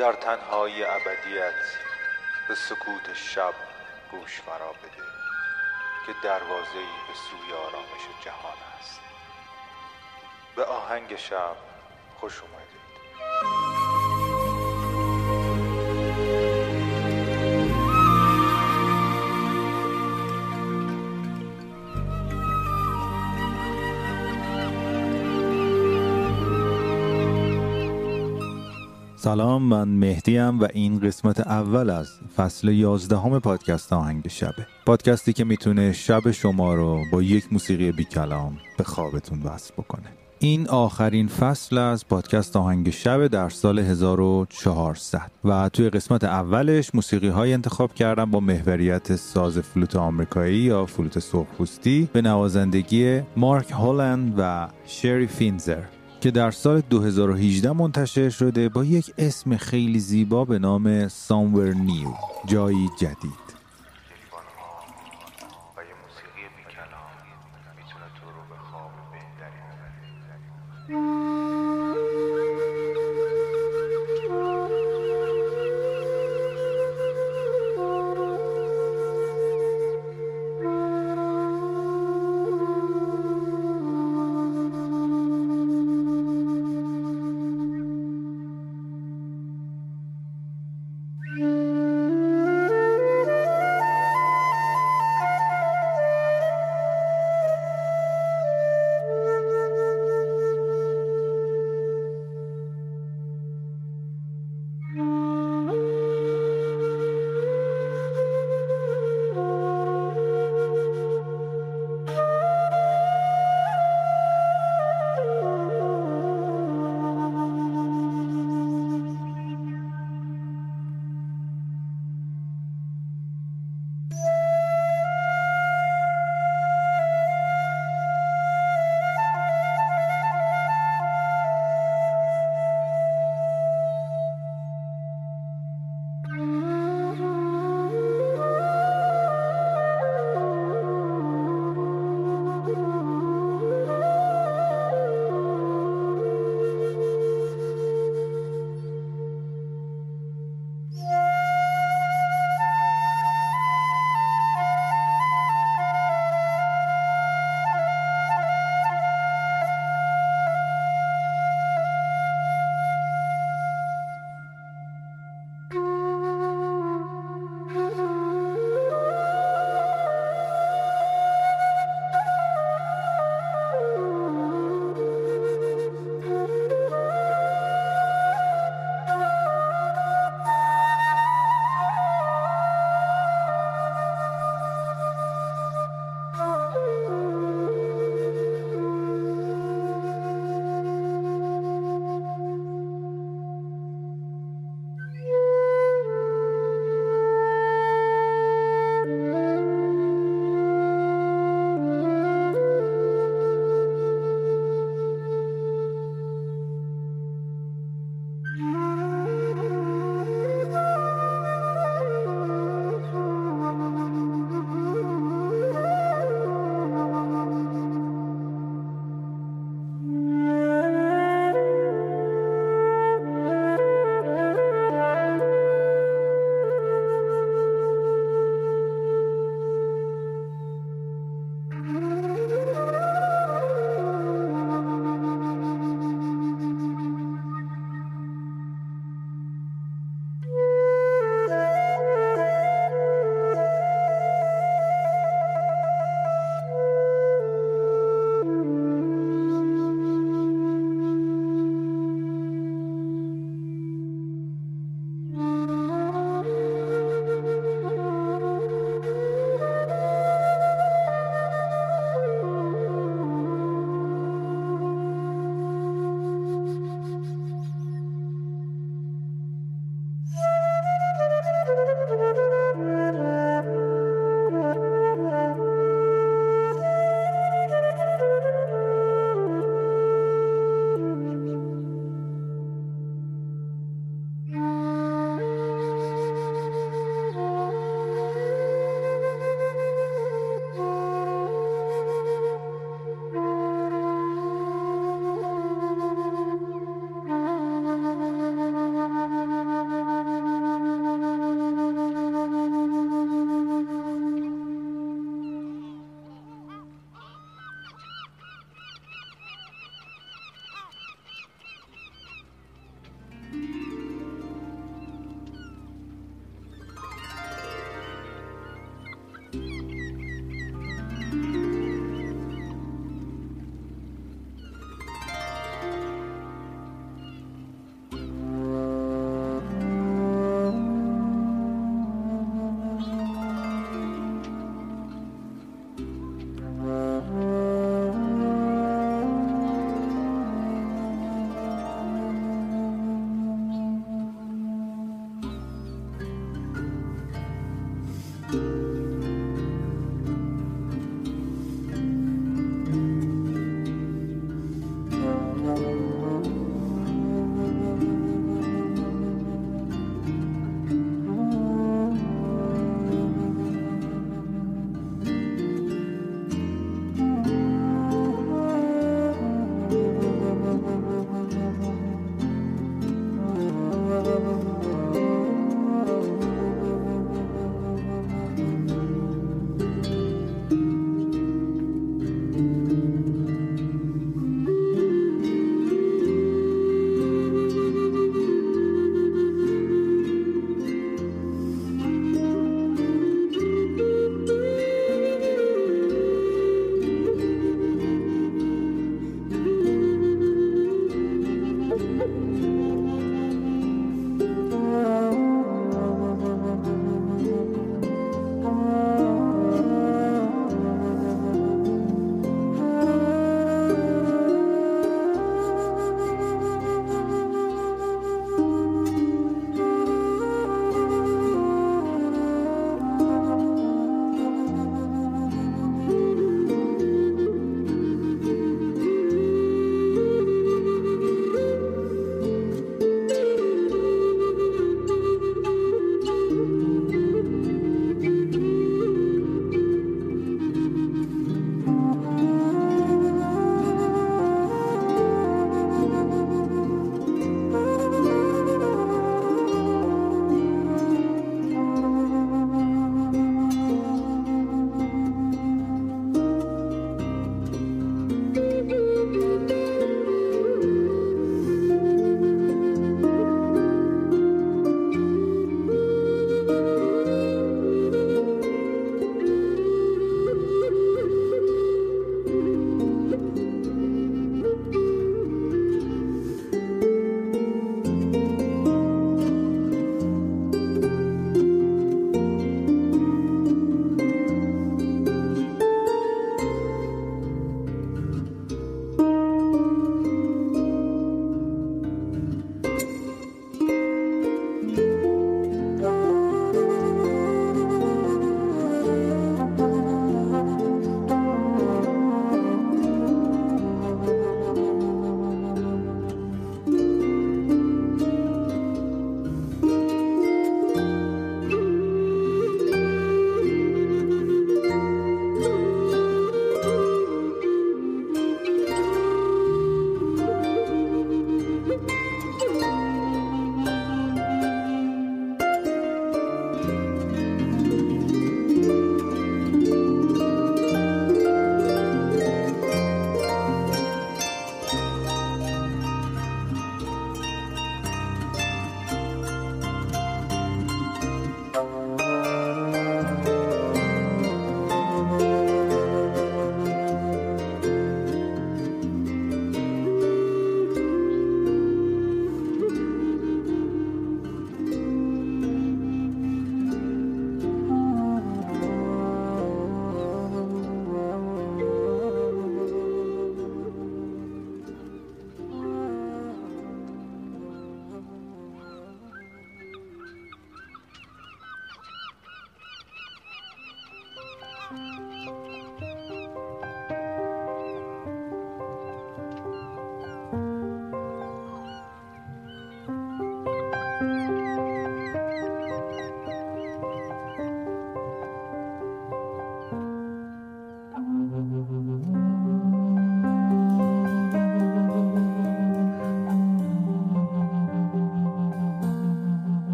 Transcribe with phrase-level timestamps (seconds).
[0.00, 1.54] در تنهای ابدیت
[2.48, 3.54] به سکوت شب
[4.10, 5.04] گوش فرا بده
[6.06, 9.00] که دروازه‌ای به سوی آرامش جهان است.
[10.56, 11.56] به آهنگ شب
[12.20, 12.42] خوش
[29.22, 34.66] سلام من مهدیم و این قسمت اول از فصل یازدهم پادکست آهنگ شبه.
[34.86, 40.06] پادکستی که می‌تونه شب شما رو با یک موسیقی بی کلام به خوابتون وصل بکنه.
[40.38, 47.28] این آخرین فصل از پادکست آهنگ شب در سال 1400 و توی قسمت اولش موسیقی
[47.28, 54.34] های انتخاب کردم با محوریت ساز فلوت آمریکایی یا فلوت سرخپوستی به نوازندگی مارک هولند
[54.38, 55.99] و شری فینزر.
[56.20, 62.08] که در سال 2018 منتشر شده با یک اسم خیلی زیبا به نام Somewhere New
[62.46, 63.50] جایی جدید
[66.02, 66.46] موسیقی
[70.88, 71.24] mm-hmm.
[71.24, 71.29] you.